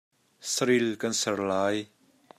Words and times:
Saril 0.53 0.87
kan 1.03 1.13
ser 1.21 1.37
lai. 1.51 1.77